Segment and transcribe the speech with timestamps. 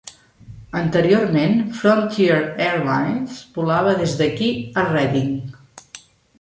[0.79, 4.51] Anteriorment, Frontier Airlines volava des d'aquí
[4.85, 5.33] a Redding.